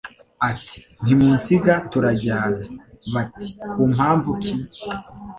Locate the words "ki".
4.41-4.53